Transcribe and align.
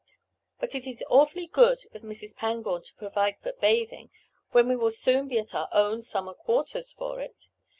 "But 0.59 0.73
it 0.73 0.87
is 0.87 1.03
awfully 1.11 1.45
good 1.45 1.83
of 1.93 2.01
Mrs. 2.01 2.35
Pangborn 2.35 2.81
to 2.85 2.95
provide 2.95 3.35
for 3.43 3.53
bathing 3.53 4.09
when 4.49 4.67
we 4.67 4.75
will 4.75 4.89
soon 4.89 5.27
be 5.27 5.37
at 5.37 5.53
our 5.53 5.69
own 5.71 6.01
summer 6.01 6.33
quarters 6.33 6.91
for 6.91 7.21
it." 7.21 7.49